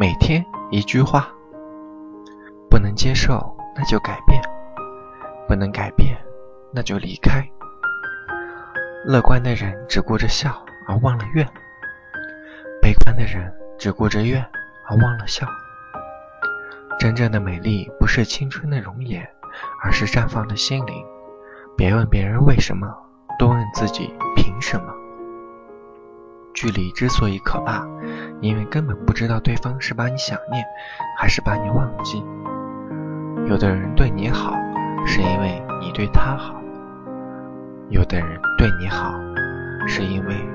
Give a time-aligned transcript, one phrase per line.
[0.00, 1.28] 每天一句话，
[2.70, 4.40] 不能接受那就改变，
[5.46, 6.16] 不能改变
[6.72, 7.46] 那就离开。
[9.04, 11.46] 乐观的人只顾着笑而忘了怨，
[12.80, 14.42] 悲观的人只顾着怨
[14.88, 15.46] 而忘了笑。
[16.98, 19.28] 真正的美丽不是青春的容颜，
[19.84, 21.04] 而是绽放的心灵。
[21.76, 22.88] 别问别人为什么，
[23.38, 24.94] 多问自己凭什么。
[26.60, 27.88] 距离之所以可怕，
[28.42, 30.62] 因为根本不知道对方是把你想念，
[31.16, 32.22] 还是把你忘记。
[33.48, 34.54] 有的人对你好，
[35.06, 36.52] 是因为你对他好；
[37.88, 39.18] 有的人对你好，
[39.86, 40.49] 是因为。